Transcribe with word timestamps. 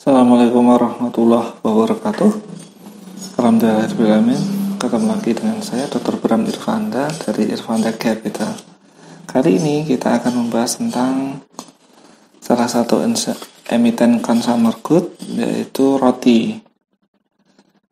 Assalamualaikum 0.00 0.64
warahmatullahi 0.64 1.60
wabarakatuh. 1.60 2.32
Alhamdulillahirrahmanirrahim. 3.36 4.80
Ketemu 4.80 5.06
lagi 5.12 5.32
dengan 5.36 5.60
saya 5.60 5.92
Dr. 5.92 6.16
Bram 6.16 6.48
Irfanda 6.48 7.04
dari 7.20 7.52
Irfanda 7.52 7.92
Capital 7.92 8.56
Kali 9.28 9.60
ini 9.60 9.84
kita 9.84 10.16
akan 10.16 10.40
membahas 10.40 10.80
tentang 10.80 11.44
Salah 12.40 12.64
satu 12.64 13.04
emiten 13.68 14.24
consumer 14.24 14.72
good 14.80 15.20
Yaitu 15.36 16.00
roti 16.00 16.56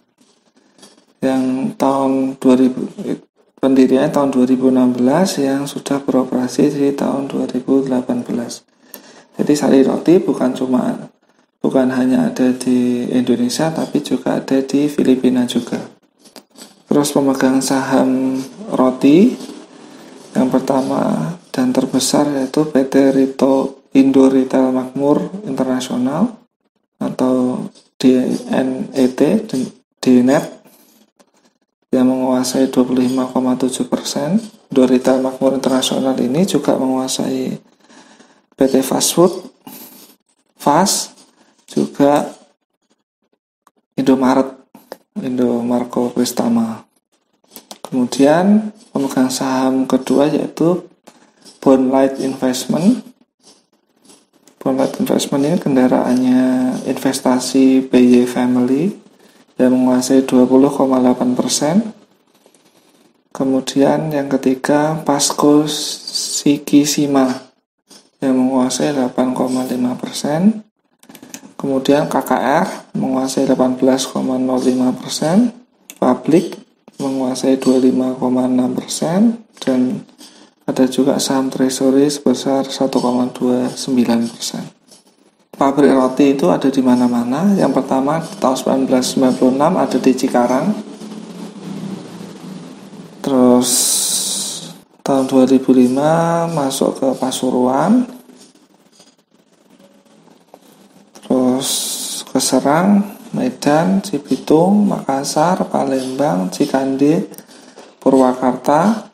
yang 1.20 1.76
tahun 1.76 2.40
2000 2.40 3.25
pendirian 3.56 4.12
tahun 4.12 4.32
2016 4.36 5.00
yang 5.40 5.64
sudah 5.64 6.04
beroperasi 6.04 6.68
di 6.70 6.92
tahun 6.92 7.32
2018. 7.32 7.88
Jadi 9.36 9.52
sari 9.52 9.80
roti 9.84 10.20
bukan 10.20 10.52
cuma 10.56 11.12
bukan 11.60 11.88
hanya 11.92 12.32
ada 12.32 12.52
di 12.56 13.08
Indonesia 13.10 13.72
tapi 13.72 14.00
juga 14.00 14.40
ada 14.40 14.60
di 14.64 14.88
Filipina 14.88 15.44
juga. 15.48 15.80
Terus 16.86 17.10
pemegang 17.12 17.60
saham 17.60 18.40
roti 18.72 19.34
yang 20.36 20.48
pertama 20.52 21.34
dan 21.50 21.72
terbesar 21.72 22.28
yaitu 22.32 22.68
PT 22.68 23.16
Rito 23.16 23.84
Indo 23.96 24.28
Retail 24.28 24.68
Makmur 24.72 25.48
Internasional 25.48 26.36
atau 27.00 27.66
DNET 27.96 29.20
DNET 30.00 30.44
yang 31.96 32.12
menguasai 32.12 32.68
25,7 32.68 33.88
persen. 33.88 34.36
Dorita 34.68 35.16
Makmur 35.16 35.56
Internasional 35.56 36.12
ini 36.20 36.44
juga 36.44 36.76
menguasai 36.76 37.56
PT 38.52 38.84
Fast 38.84 39.16
Food, 39.16 39.32
Fast, 40.60 41.16
juga 41.64 42.28
Indomaret, 43.96 44.52
Indomarko 45.16 46.12
Pristama. 46.12 46.84
Kemudian 47.80 48.74
pemegang 48.92 49.32
saham 49.32 49.88
kedua 49.88 50.28
yaitu 50.28 50.84
Bonlight 51.64 52.20
Investment. 52.20 53.00
Bonlight 54.60 54.98
Investment 55.00 55.46
ini 55.46 55.56
kendaraannya 55.56 56.42
investasi 56.84 57.86
BY 57.88 58.26
Family 58.28 59.05
yang 59.56 59.72
menguasai 59.72 60.24
20,8 60.24 61.36
persen. 61.36 61.92
Kemudian 63.32 64.08
yang 64.12 64.28
ketiga 64.32 65.00
Pasco 65.04 65.68
Sikisima 65.68 67.52
yang 68.20 68.36
menguasai 68.36 68.96
8,5 68.96 70.00
persen. 70.00 70.64
Kemudian 71.56 72.08
KKR 72.08 72.96
menguasai 72.96 73.44
18,05 73.48 75.00
persen. 75.00 75.52
Publik 75.96 76.56
menguasai 77.00 77.56
25,6 77.60 78.76
persen 78.76 79.20
dan 79.60 80.04
ada 80.68 80.84
juga 80.88 81.16
saham 81.20 81.48
treasury 81.48 82.08
sebesar 82.08 82.68
1,29 82.68 83.36
persen 84.32 84.64
pabrik 85.56 85.92
roti 85.96 86.36
itu 86.36 86.52
ada 86.52 86.68
di 86.68 86.84
mana-mana. 86.84 87.56
Yang 87.56 87.72
pertama 87.80 88.20
tahun 88.20 88.84
1996 88.84 89.56
ada 89.56 89.98
di 89.98 90.12
Cikarang. 90.12 90.66
Terus 93.24 93.70
tahun 95.02 95.24
2005 95.26 96.52
masuk 96.52 96.90
ke 97.00 97.08
Pasuruan. 97.16 98.04
Terus 101.26 101.68
ke 102.28 102.38
Serang, 102.38 103.16
Medan, 103.34 103.98
Cibitung, 104.04 104.86
Makassar, 104.86 105.58
Palembang, 105.66 106.52
Cikande, 106.52 107.26
Purwakarta, 107.98 109.10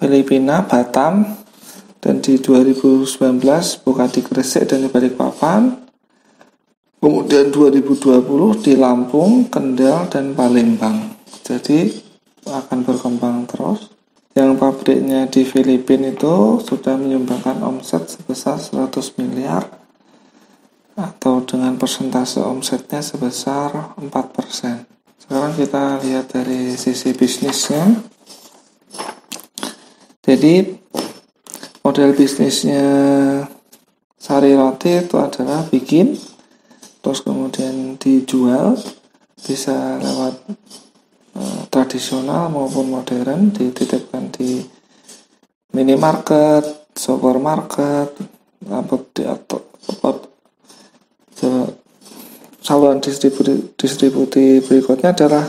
Filipina, 0.00 0.66
Batam, 0.66 1.41
dan 2.02 2.18
di 2.18 2.42
2019 2.42 3.06
buka 3.86 4.10
di 4.10 4.20
Gresik 4.26 4.66
dan 4.66 4.82
di 4.82 4.90
Balikpapan 4.90 5.86
kemudian 6.98 7.54
2020 7.54 8.66
di 8.66 8.74
Lampung, 8.74 9.46
Kendal, 9.46 10.10
dan 10.10 10.34
Palembang 10.34 11.14
jadi 11.46 11.94
akan 12.42 12.82
berkembang 12.82 13.46
terus 13.46 13.94
yang 14.34 14.56
pabriknya 14.56 15.28
di 15.28 15.44
Filipina 15.44 16.10
itu 16.10 16.56
sudah 16.64 16.96
menyumbangkan 16.96 17.60
omset 17.62 18.08
sebesar 18.08 18.56
100 18.56 19.20
miliar 19.20 19.68
atau 20.96 21.44
dengan 21.44 21.76
persentase 21.76 22.40
omsetnya 22.40 23.04
sebesar 23.04 23.96
4%. 24.00 24.08
Sekarang 25.20 25.52
kita 25.52 26.00
lihat 26.00 26.32
dari 26.32 26.76
sisi 26.80 27.12
bisnisnya. 27.12 28.00
Jadi 30.24 30.81
model 31.82 32.14
bisnisnya 32.14 32.86
sari 34.18 34.54
roti 34.54 35.02
itu 35.02 35.18
adalah 35.18 35.66
bikin 35.66 36.14
terus 37.02 37.26
kemudian 37.26 37.98
dijual 37.98 38.78
bisa 39.42 39.98
lewat 39.98 40.34
uh, 41.34 41.62
tradisional 41.66 42.46
maupun 42.46 42.94
modern 42.94 43.50
dititipkan 43.50 44.30
di 44.30 44.62
minimarket, 45.74 46.94
supermarket, 46.94 48.14
apa 48.70 48.94
di 49.10 49.22
atau 49.26 49.58
saluran 52.62 53.02
distribusi, 53.02 53.74
distribusi 53.74 54.62
berikutnya 54.62 55.10
adalah 55.10 55.44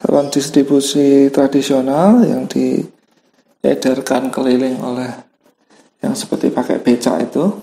saluran 0.00 0.32
distribusi 0.32 1.28
tradisional 1.28 2.24
yang 2.24 2.48
diedarkan 2.48 4.32
keliling 4.32 4.80
oleh 4.80 5.31
yang 6.02 6.18
seperti 6.18 6.50
pakai 6.50 6.82
becak 6.82 7.30
itu. 7.30 7.54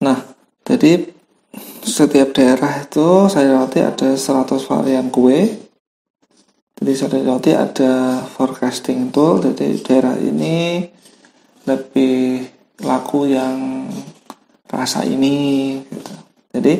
Nah, 0.00 0.16
jadi 0.64 1.04
setiap 1.84 2.32
daerah 2.32 2.80
itu 2.80 3.28
saya 3.28 3.60
roti 3.60 3.84
ada 3.84 4.16
100 4.16 4.64
varian 4.64 5.12
kue. 5.12 5.60
Jadi 6.80 6.92
saya 6.96 7.20
roti 7.20 7.52
ada 7.52 8.24
forecasting 8.24 9.12
tool. 9.12 9.44
Jadi 9.44 9.84
daerah 9.84 10.16
ini 10.16 10.88
lebih 11.68 12.48
laku 12.80 13.28
yang 13.28 13.84
rasa 14.64 15.04
ini. 15.04 15.76
Gitu. 15.84 16.12
Jadi 16.56 16.74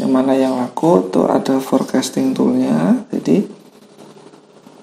yang 0.00 0.08
mana 0.08 0.32
yang 0.32 0.56
laku 0.56 1.12
itu 1.12 1.28
ada 1.28 1.60
forecasting 1.60 2.32
toolnya. 2.32 3.04
Jadi 3.12 3.44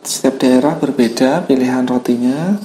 setiap 0.05 0.37
daerah 0.37 0.77
berbeda 0.77 1.49
pilihan 1.49 1.83
rotinya 1.89 2.61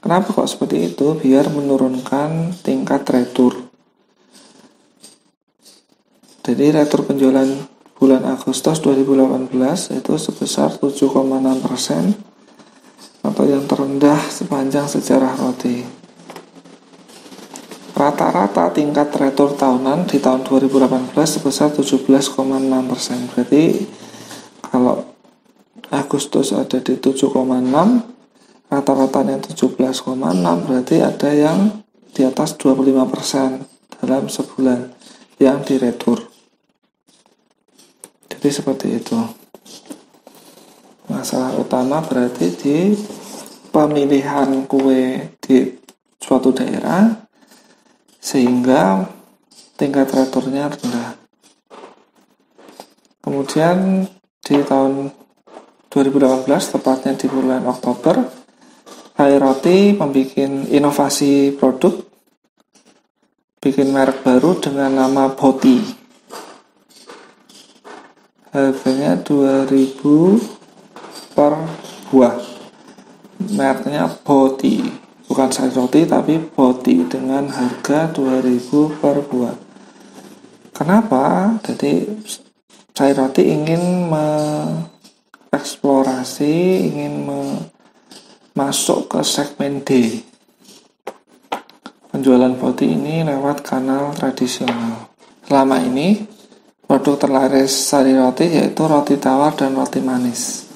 Kenapa 0.00 0.32
kok 0.32 0.48
seperti 0.48 0.96
itu? 0.96 1.12
Biar 1.12 1.52
menurunkan 1.52 2.56
tingkat 2.64 3.04
retur. 3.12 3.68
Jadi 6.40 6.72
retur 6.72 7.04
penjualan 7.04 7.46
bulan 8.00 8.24
Agustus 8.24 8.80
2018 8.80 9.52
itu 10.00 10.12
sebesar 10.16 10.72
7,6% 10.80 12.16
atau 13.20 13.44
yang 13.44 13.68
terendah 13.68 14.16
sepanjang 14.32 14.88
sejarah 14.88 15.36
roti. 15.36 16.00
rata-rata 18.00 18.72
tingkat 18.72 19.12
retur 19.12 19.52
tahunan 19.52 20.08
di 20.08 20.16
tahun 20.24 20.40
2018 20.48 21.12
sebesar 21.12 21.68
17,6 21.68 22.32
persen. 22.88 23.28
Berarti 23.28 23.84
kalau 24.64 25.04
Agustus 25.92 26.56
ada 26.56 26.80
di 26.80 26.96
7,6, 26.96 27.28
rata-ratanya 28.70 29.42
17,6 29.42 29.98
berarti 30.64 30.96
ada 31.02 31.30
yang 31.34 31.82
di 32.14 32.22
atas 32.22 32.54
25 32.54 33.10
persen 33.10 33.66
dalam 33.98 34.30
sebulan 34.30 34.94
yang 35.42 35.60
diretur. 35.66 36.22
Jadi 38.30 38.48
seperti 38.48 38.86
itu. 38.94 39.18
Masalah 41.10 41.58
utama 41.58 41.98
berarti 42.00 42.46
di 42.54 42.78
pemilihan 43.74 44.64
kue 44.70 45.34
di 45.42 45.74
suatu 46.22 46.54
daerah 46.54 47.26
sehingga 48.22 49.10
tingkat 49.74 50.14
returnya 50.14 50.70
rendah. 50.70 51.18
Kemudian 53.20 54.06
di 54.40 54.56
tahun 54.62 55.10
2018 55.90 56.46
tepatnya 56.46 57.18
di 57.18 57.26
bulan 57.26 57.66
Oktober 57.66 58.39
Hai 59.20 59.36
Roti 59.36 59.92
membuat 59.92 60.32
inovasi 60.72 61.52
produk. 61.52 61.92
Bikin 63.60 63.92
merek 63.92 64.24
baru 64.24 64.56
dengan 64.56 64.96
nama 64.96 65.36
Boti. 65.36 65.76
Harganya 68.48 69.20
2000 69.20 71.36
per 71.36 71.52
buah. 72.08 72.32
Mereknya 73.52 74.08
Boti. 74.08 74.88
Bukan 75.28 75.52
sayur 75.52 75.84
roti 75.84 76.08
tapi 76.08 76.40
boti 76.40 77.04
dengan 77.04 77.44
harga 77.52 78.08
2000 78.16 79.04
per 79.04 79.20
buah. 79.20 79.52
Kenapa? 80.72 81.60
Jadi 81.60 82.08
sayur 82.96 83.28
roti 83.28 83.52
ingin 83.52 84.08
mengeksplorasi 84.08 86.56
ingin 86.88 87.28
me 87.28 87.76
masuk 88.60 89.08
ke 89.08 89.24
segmen 89.24 89.80
D 89.80 90.20
penjualan 92.12 92.52
boti 92.60 92.92
ini 92.92 93.24
lewat 93.24 93.64
kanal 93.64 94.12
tradisional 94.12 95.08
selama 95.48 95.80
ini 95.80 96.28
produk 96.84 97.16
terlaris 97.16 97.72
sari 97.72 98.12
roti 98.12 98.52
yaitu 98.60 98.84
roti 98.84 99.16
tawar 99.16 99.56
dan 99.56 99.72
roti 99.72 100.04
manis 100.04 100.68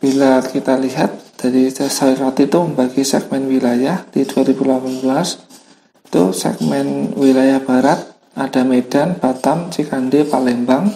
bila 0.00 0.40
kita 0.40 0.80
lihat 0.80 1.36
jadi 1.36 1.68
roti 2.16 2.48
itu 2.48 2.58
membagi 2.64 3.04
segmen 3.04 3.44
wilayah 3.52 4.00
di 4.08 4.24
2018 4.24 5.04
itu 6.08 6.24
segmen 6.32 7.12
wilayah 7.20 7.60
barat 7.60 8.10
ada 8.40 8.62
Medan, 8.62 9.18
Batam, 9.18 9.68
Cikande, 9.74 10.22
Palembang. 10.22 10.88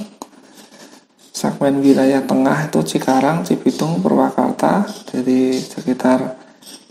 Segmen 1.35 1.83
wilayah 1.83 2.23
tengah 2.23 2.71
itu 2.71 2.79
Cikarang, 2.95 3.43
Cibitung, 3.43 3.99
Purwakarta, 3.99 4.87
jadi 5.11 5.59
sekitar 5.59 6.39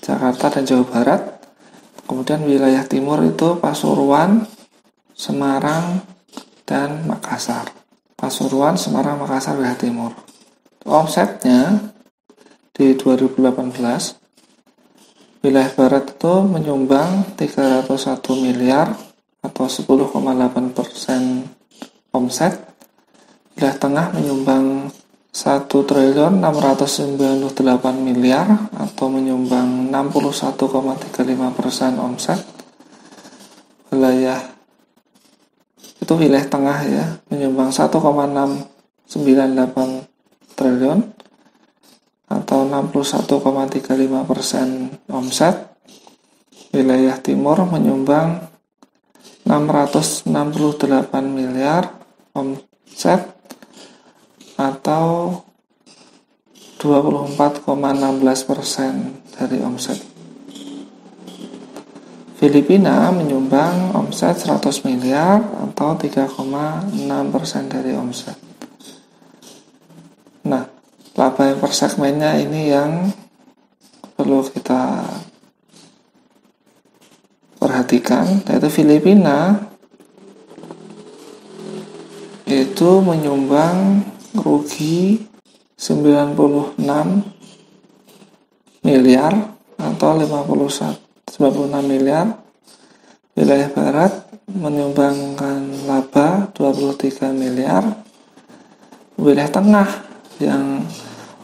Jakarta 0.04 0.52
dan 0.52 0.68
Jawa 0.68 0.84
Barat. 0.84 1.22
Kemudian 2.04 2.44
wilayah 2.44 2.84
timur 2.84 3.24
itu 3.24 3.56
Pasuruan, 3.64 4.44
Semarang, 5.16 6.04
dan 6.68 7.08
Makassar. 7.08 7.72
Pasuruan, 8.20 8.76
Semarang, 8.76 9.24
Makassar, 9.24 9.56
wilayah 9.56 9.80
timur. 9.80 10.12
Offsetnya 10.84 11.96
di 12.76 13.00
2018 13.00 13.40
wilayah 15.40 15.72
barat 15.72 16.20
itu 16.20 16.34
menyumbang 16.44 17.38
301 17.40 17.88
miliar 18.44 18.92
atau 19.40 19.72
10,8 19.72 20.76
persen 20.76 21.48
omset 22.12 22.73
wilayah 23.64 23.80
tengah 23.80 24.12
menyumbang 24.12 24.92
1 25.32 25.72
triliun 25.72 26.44
698 26.44 27.56
miliar 27.96 28.68
atau 28.76 29.08
menyumbang 29.08 29.88
61,35 29.88 31.08
persen 31.56 31.96
omset 31.96 32.44
wilayah 33.88 34.52
itu 36.04 36.12
wilayah 36.20 36.44
tengah 36.44 36.76
ya 36.84 37.24
menyumbang 37.32 37.72
1,698 37.72 39.08
triliun 40.60 41.00
atau 42.28 42.60
61,35 42.66 44.26
persen 44.26 44.90
omset. 45.08 45.70
Wilayah 46.74 47.22
timur 47.22 47.62
menyumbang 47.70 48.50
668 49.46 50.26
miliar 51.30 51.94
omset 52.34 53.33
atau 54.58 55.42
24,16 56.84 58.50
persen 58.50 59.24
dari 59.40 59.64
omset. 59.64 60.00
Filipina 62.36 63.08
menyumbang 63.16 63.96
omset 63.96 64.36
100 64.36 64.84
miliar 64.84 65.40
atau 65.64 65.96
3,6 65.96 66.92
persen 67.32 67.72
dari 67.72 67.96
omset. 67.96 68.36
Nah, 70.44 70.68
laba 71.16 71.44
yang 71.48 71.64
per 71.64 71.72
segmennya 71.72 72.36
ini 72.44 72.68
yang 72.68 73.16
perlu 74.20 74.44
kita 74.44 75.08
perhatikan 77.64 78.44
yaitu 78.44 78.68
Filipina 78.68 79.72
itu 82.44 83.00
menyumbang 83.00 84.04
rugi 84.38 85.22
96 85.78 86.78
miliar 88.84 89.34
atau 89.78 90.10
51 90.18 91.34
96 91.34 91.90
miliar 91.90 92.26
wilayah 93.34 93.70
barat 93.74 94.14
menyumbangkan 94.50 95.88
laba 95.90 96.50
23 96.54 97.34
miliar 97.34 97.84
wilayah 99.18 99.50
tengah 99.50 99.90
yang 100.42 100.86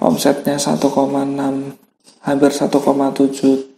omsetnya 0.02 0.58
1,6 0.58 0.84
hampir 2.26 2.52
1,7 2.52 3.70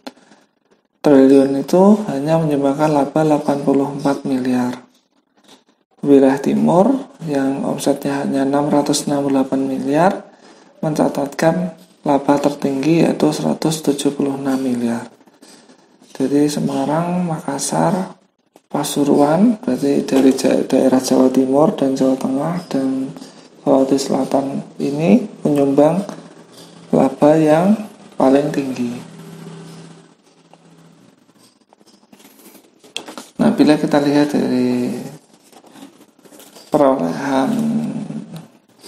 triliun 1.02 1.58
itu 1.58 1.82
hanya 2.06 2.38
menyumbangkan 2.38 2.90
laba 2.94 3.20
84 3.26 4.22
miliar. 4.22 4.86
Wilayah 6.02 6.38
timur 6.38 6.86
yang 7.28 7.62
omsetnya 7.62 8.26
hanya 8.26 8.42
668 8.46 9.54
miliar 9.58 10.26
mencatatkan 10.82 11.78
laba 12.02 12.34
tertinggi 12.42 13.06
yaitu 13.06 13.30
176 13.30 14.18
miliar. 14.58 15.06
Jadi 16.12 16.50
Semarang, 16.50 17.24
Makassar, 17.24 18.18
Pasuruan 18.72 19.60
berarti 19.60 20.00
dari 20.00 20.32
daerah 20.64 20.96
Jawa 20.96 21.28
Timur 21.28 21.76
dan 21.76 21.92
Jawa 21.92 22.16
Tengah 22.16 22.56
dan 22.72 23.12
Sulawesi 23.60 24.00
Selatan 24.00 24.64
ini 24.80 25.28
menyumbang 25.44 26.00
laba 26.88 27.36
yang 27.36 27.76
paling 28.16 28.48
tinggi. 28.48 28.96
Nah, 33.36 33.52
bila 33.52 33.76
kita 33.76 34.00
lihat 34.00 34.32
dari 34.32 34.88
perolehan 36.82 37.54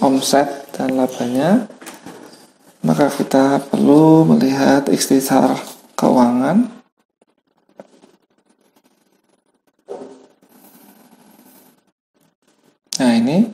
omset 0.03 0.67
dan 0.75 0.99
labanya, 0.99 1.63
maka 2.83 3.07
kita 3.07 3.63
perlu 3.71 4.27
melihat 4.27 4.91
ikhtisar 4.91 5.55
keuangan. 5.95 6.75
Nah, 12.99 13.13
ini 13.15 13.47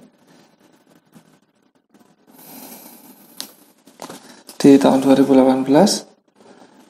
di 4.57 4.71
tahun 4.81 5.05
2018 5.05 5.69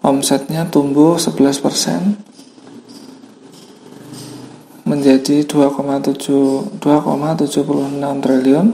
omsetnya 0.07 0.71
tumbuh 0.71 1.19
11% 1.19 2.30
menjadi 4.91 5.47
2,7 5.47 6.83
2,76 6.83 6.83
triliun. 8.19 8.67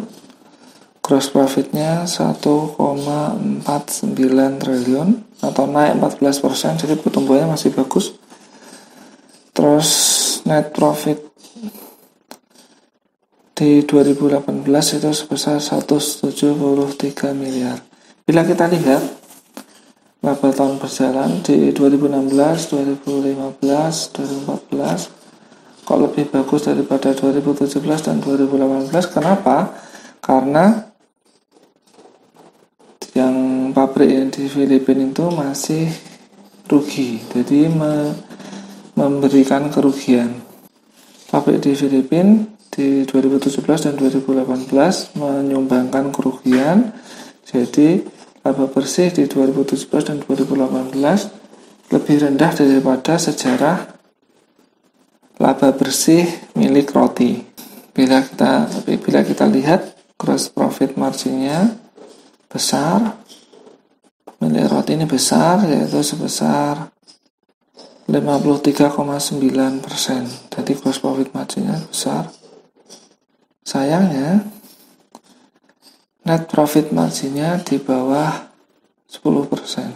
Gross 1.06 1.30
profitnya 1.30 2.04
1,49 2.10 3.62
triliun 4.60 5.10
atau 5.40 5.64
naik 5.70 5.94
14% 6.02 6.82
jadi 6.84 6.98
pertumbuhannya 6.98 7.54
masih 7.54 7.70
bagus. 7.72 8.18
Terus 9.54 9.90
net 10.44 10.74
profit 10.74 11.22
di 13.54 13.86
2018 13.86 14.68
itu 15.00 15.10
sebesar 15.14 15.62
173 15.62 17.32
miliar. 17.38 17.80
Bila 18.28 18.44
kita 18.44 18.68
lihat 18.68 19.00
laba 20.20 20.50
tahun 20.52 20.76
berjalan 20.82 21.40
di 21.40 21.72
2016, 21.72 22.36
2015, 22.76 23.64
2014 23.64 25.27
kok 25.88 26.04
lebih 26.04 26.28
bagus 26.28 26.68
daripada 26.68 27.16
2017 27.16 27.80
dan 28.04 28.20
2018 28.20 28.92
kenapa? 29.08 29.72
Karena 30.20 30.84
yang 33.16 33.72
pabrik 33.72 34.36
di 34.36 34.52
Filipina 34.52 35.08
itu 35.08 35.32
masih 35.32 35.88
rugi. 36.68 37.24
Jadi 37.32 37.72
me, 37.72 38.12
memberikan 39.00 39.72
kerugian. 39.72 40.44
Pabrik 41.32 41.64
di 41.64 41.72
Filipina 41.72 42.44
di 42.68 43.08
2017 43.08 43.64
dan 43.88 43.96
2018 43.96 45.16
menyumbangkan 45.16 46.12
kerugian. 46.12 46.92
Jadi 47.48 48.04
laba 48.44 48.68
bersih 48.68 49.08
di 49.16 49.24
2017 49.24 49.88
dan 50.04 50.20
2018 50.20 51.96
lebih 51.96 52.16
rendah 52.20 52.52
daripada 52.52 53.16
sejarah 53.16 53.97
laba 55.48 55.72
bersih 55.72 56.28
milik 56.60 56.92
roti. 56.92 57.40
Bila 57.96 58.20
kita 58.20 58.68
bila 59.00 59.24
kita 59.24 59.48
lihat 59.48 59.96
gross 60.20 60.52
profit 60.52 61.00
marginnya 61.00 61.72
besar, 62.52 63.16
milik 64.44 64.68
roti 64.68 65.00
ini 65.00 65.08
besar 65.08 65.64
yaitu 65.64 66.04
sebesar 66.04 66.92
53,9 68.12 68.92
persen. 69.80 70.28
Jadi 70.52 70.72
gross 70.84 71.00
profit 71.00 71.32
marginnya 71.32 71.80
besar. 71.80 72.28
Sayangnya 73.64 74.44
net 76.28 76.52
profit 76.52 76.92
marginnya 76.92 77.56
di 77.64 77.80
bawah 77.80 78.52
10 79.08 79.48
persen. 79.48 79.96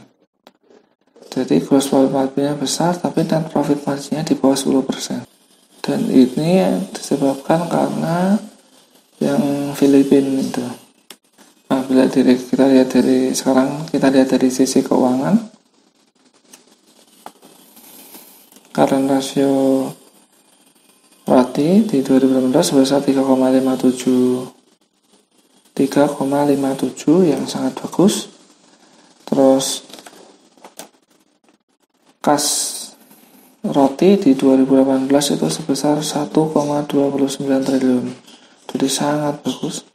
Jadi 1.27 1.59
gross 1.59 1.91
profit 1.91 2.15
marginnya 2.15 2.55
besar 2.55 2.95
tapi 2.95 3.27
net 3.27 3.51
profit 3.51 3.83
marginnya 3.83 4.23
di 4.23 4.39
bawah 4.39 4.55
10 4.55 4.87
persen 4.87 5.30
dan 5.81 6.05
ini 6.13 6.61
disebabkan 6.93 7.65
karena 7.65 8.37
yang 9.17 9.73
Filipina 9.73 10.41
itu. 10.41 10.65
Nah 11.69 11.81
bila 11.89 12.05
dari 12.05 12.37
kita 12.37 12.69
lihat 12.69 12.89
dari 12.93 13.33
sekarang 13.33 13.89
kita 13.89 14.13
lihat 14.13 14.29
dari 14.33 14.49
sisi 14.53 14.85
keuangan. 14.85 15.49
Current 18.71 19.07
rasio 19.11 19.51
roti 21.27 21.83
di 21.83 21.99
2018 21.99 22.55
sebesar 22.63 23.03
3,57 23.03 24.61
3,57 25.75 27.31
yang 27.31 27.43
sangat 27.49 27.73
bagus. 27.81 28.29
Terus 29.25 29.87
kas 32.21 32.45
roti 33.61 34.17
di 34.17 34.33
2018 34.33 35.37
itu 35.37 35.47
sebesar 35.47 36.01
1,29 36.01 36.89
triliun. 37.45 38.05
Jadi 38.71 38.87
sangat 38.89 39.45
bagus. 39.45 39.85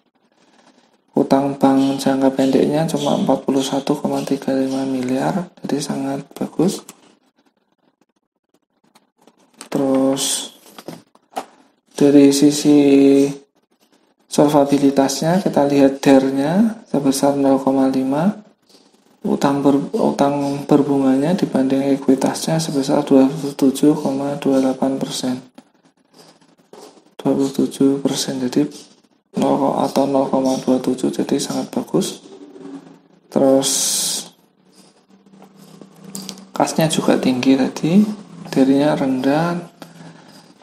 Utang 1.16 1.56
bank 1.56 1.96
jangka 1.96 2.28
pendeknya 2.36 2.84
cuma 2.86 3.16
41,35 3.24 4.44
miliar 4.84 5.48
jadi 5.64 5.76
sangat 5.80 6.28
bagus. 6.36 6.84
Terus 9.72 10.52
dari 11.96 12.30
sisi 12.36 12.78
solvabilitasnya 14.28 15.40
kita 15.40 15.64
lihat 15.64 16.04
DER-nya 16.04 16.84
sebesar 16.84 17.32
0,5 17.40 18.45
utang 19.26 19.60
ber, 19.60 19.90
utang 19.92 20.62
berbunganya 20.64 21.34
dibanding 21.34 21.98
ekuitasnya 21.98 22.62
sebesar 22.62 23.02
27,28 23.02 25.02
persen. 25.02 25.42
27 27.26 27.98
persen 27.98 28.38
jadi 28.38 28.70
0 29.34 29.82
atau 29.82 30.06
0,27 30.06 31.10
jadi 31.10 31.36
sangat 31.42 31.66
bagus. 31.74 32.22
Terus 33.28 33.72
kasnya 36.54 36.86
juga 36.88 37.18
tinggi 37.18 37.58
tadi 37.58 38.06
darinya 38.48 38.94
rendah. 38.94 39.58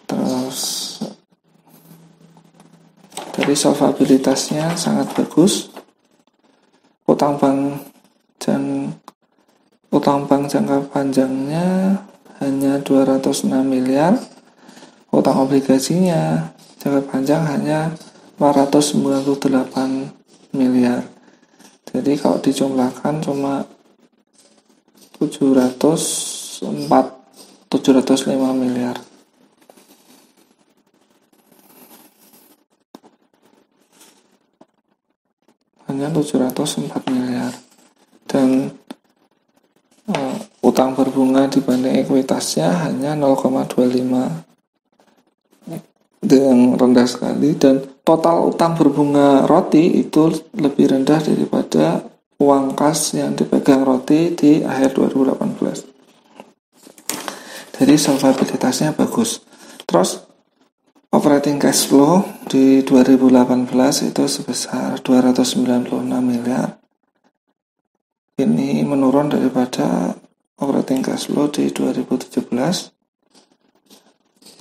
Terus 0.08 0.60
dari 3.36 3.54
solvabilitasnya 3.54 4.80
sangat 4.80 5.12
bagus. 5.14 5.70
Utang 7.04 7.36
bank 7.36 7.73
dan 8.44 8.92
utang 9.88 10.28
bank 10.28 10.52
jangka 10.52 10.92
panjangnya 10.92 11.96
hanya 12.44 12.76
206 12.84 13.48
miliar. 13.64 14.20
Utang 15.16 15.48
obligasinya 15.48 16.52
jangka 16.84 17.08
panjang 17.08 17.40
hanya 17.48 17.96
498 18.36 20.12
miliar. 20.52 21.08
Jadi 21.88 22.20
kalau 22.20 22.44
dijumlahkan 22.44 23.24
cuma 23.24 23.64
704 25.24 26.84
705 27.72 28.28
miliar. 28.52 29.00
Hanya 35.88 36.10
704 36.12 37.08
miliar 37.08 37.73
dan 38.34 38.74
uh, 40.10 40.36
utang 40.66 40.98
berbunga 40.98 41.46
dibanding 41.46 42.02
ekuitasnya 42.02 42.90
hanya 42.90 43.14
0,25 43.14 44.02
yang 46.24 46.74
rendah 46.74 47.06
sekali 47.06 47.54
dan 47.54 47.86
total 48.02 48.50
utang 48.50 48.74
berbunga 48.74 49.46
roti 49.46 50.02
itu 50.02 50.34
lebih 50.58 50.98
rendah 50.98 51.22
daripada 51.22 52.02
uang 52.42 52.74
kas 52.74 53.14
yang 53.14 53.38
dipegang 53.38 53.86
roti 53.86 54.34
di 54.34 54.66
akhir 54.66 54.98
2018 54.98 55.94
jadi 57.74 57.98
solvabilitasnya 57.98 58.94
bagus. 58.94 59.42
Terus 59.90 60.22
operating 61.10 61.58
cash 61.58 61.90
flow 61.90 62.22
di 62.46 62.86
2018 62.86 64.14
itu 64.14 64.24
sebesar 64.30 65.02
296 65.02 65.90
miliar 66.22 66.78
ini 68.42 68.82
menurun 68.82 69.30
daripada 69.30 70.18
operating 70.58 71.06
cash 71.06 71.30
flow 71.30 71.50
di 71.54 71.70
2017 71.70 72.50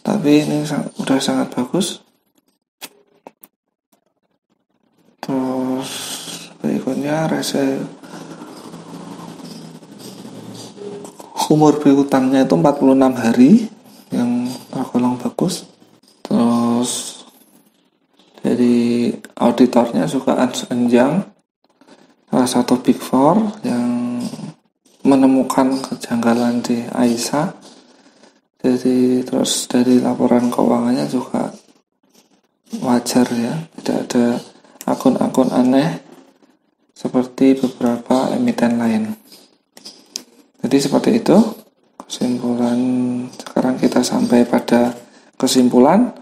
tapi 0.03 0.43
ini 0.43 0.67
sudah 0.67 1.19
sangat 1.23 1.55
bagus. 1.55 2.03
Terus 5.23 5.91
berikutnya 6.59 7.31
rese 7.31 7.87
umur 11.53 11.79
berhutangnya 11.79 12.49
itu 12.49 12.57
46 12.57 13.23
hari 13.23 13.51
yang 14.11 14.49
tergolong 14.73 15.21
bagus. 15.21 15.69
Terus 16.25 17.23
dari 18.43 19.15
auditornya 19.39 20.11
Ernst 20.11 20.67
Young 20.91 21.23
salah 22.33 22.49
satu 22.49 22.81
big 22.81 22.97
four 22.97 23.61
yang 23.61 24.17
menemukan 25.05 25.77
kejanggalan 25.85 26.65
di 26.65 26.81
Aisyah 26.89 27.53
jadi 28.63 29.27
terus 29.27 29.67
dari 29.67 29.99
laporan 29.99 30.47
keuangannya 30.47 31.11
juga 31.11 31.51
wajar 32.79 33.27
ya. 33.35 33.59
Tidak 33.75 33.99
ada 34.07 34.39
akun-akun 34.87 35.51
aneh 35.51 35.99
seperti 36.95 37.59
beberapa 37.59 38.31
emiten 38.31 38.79
lain. 38.79 39.19
Jadi 40.63 40.79
seperti 40.79 41.11
itu 41.19 41.35
kesimpulan 42.07 42.79
sekarang 43.35 43.83
kita 43.83 43.99
sampai 44.07 44.47
pada 44.47 44.95
kesimpulan 45.35 46.15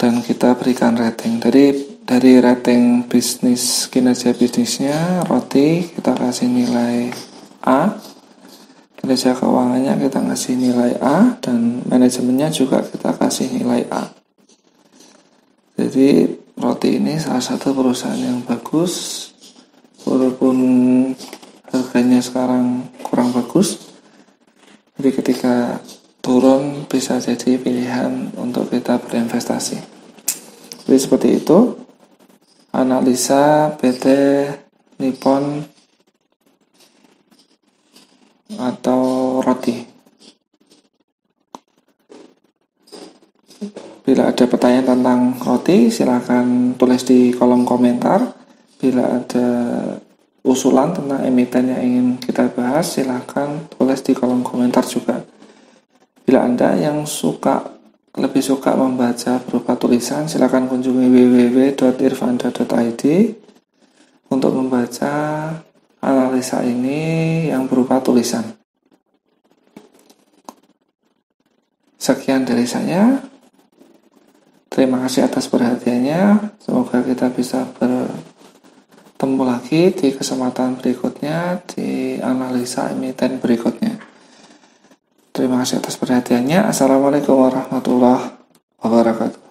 dan 0.00 0.24
kita 0.24 0.56
berikan 0.56 0.96
rating. 0.96 1.44
Dari 1.44 1.91
dari 2.06 2.38
rating 2.38 3.06
bisnis 3.06 3.88
kinerja 3.88 4.34
bisnisnya 4.34 5.26
roti 5.26 5.86
kita 5.92 6.14
kasih 6.14 6.48
nilai 6.50 7.10
A. 7.62 7.98
Kinerja 8.98 9.34
keuangannya 9.34 9.98
kita 9.98 10.22
kasih 10.22 10.54
nilai 10.58 10.98
A. 11.02 11.38
Dan 11.42 11.82
manajemennya 11.86 12.50
juga 12.50 12.82
kita 12.82 13.14
kasih 13.16 13.50
nilai 13.50 13.86
A. 13.90 14.10
Jadi 15.78 16.38
roti 16.58 17.00
ini 17.00 17.18
salah 17.18 17.42
satu 17.42 17.74
perusahaan 17.74 18.18
yang 18.18 18.44
bagus. 18.44 19.28
Walaupun 20.02 20.56
harganya 21.70 22.18
sekarang 22.18 22.90
kurang 23.06 23.30
bagus 23.32 23.92
jadi 25.02 25.18
ketika 25.18 25.82
turun 26.22 26.86
bisa 26.86 27.18
jadi 27.18 27.58
pilihan 27.58 28.30
untuk 28.38 28.70
kita 28.70 29.02
berinvestasi. 29.02 29.82
Jadi 30.86 30.98
seperti 31.00 31.28
itu 31.42 31.81
analisa 32.82 33.70
PT 33.78 34.06
Nippon 34.98 35.62
atau 38.58 39.02
roti. 39.40 39.86
Bila 44.02 44.34
ada 44.34 44.44
pertanyaan 44.50 44.98
tentang 44.98 45.20
roti, 45.38 45.88
silakan 45.88 46.74
tulis 46.74 47.06
di 47.06 47.30
kolom 47.30 47.62
komentar. 47.62 48.34
Bila 48.82 49.22
ada 49.22 49.46
usulan 50.42 50.90
tentang 50.90 51.22
emiten 51.22 51.70
yang 51.70 51.80
ingin 51.80 52.06
kita 52.18 52.50
bahas, 52.50 52.98
silakan 52.98 53.70
tulis 53.70 54.02
di 54.02 54.10
kolom 54.12 54.42
komentar 54.42 54.82
juga. 54.82 55.22
Bila 56.26 56.42
Anda 56.42 56.74
yang 56.78 57.06
suka 57.06 57.81
lebih 58.12 58.44
suka 58.44 58.76
membaca 58.76 59.40
berupa 59.40 59.72
tulisan, 59.80 60.28
silakan 60.28 60.68
kunjungi 60.68 61.08
www.irfanda.id 61.08 63.04
untuk 64.28 64.52
membaca 64.52 65.14
analisa 66.02 66.60
ini 66.60 67.00
yang 67.48 67.64
berupa 67.64 68.04
tulisan. 68.04 68.44
Sekian 71.96 72.44
dari 72.44 72.66
saya. 72.68 73.22
Terima 74.72 75.00
kasih 75.06 75.28
atas 75.28 75.46
perhatiannya. 75.48 76.52
Semoga 76.58 77.04
kita 77.04 77.28
bisa 77.30 77.64
bertemu 77.78 79.42
lagi 79.46 79.92
di 79.94 80.08
kesempatan 80.10 80.80
berikutnya 80.80 81.62
di 81.64 82.18
analisa 82.18 82.90
emiten 82.90 83.38
berikutnya. 83.38 83.91
Terima 85.52 85.68
kasih 85.68 85.84
atas 85.84 86.00
perhatiannya. 86.00 86.64
Assalamualaikum 86.64 87.36
warahmatullahi 87.36 88.40
wabarakatuh. 88.80 89.41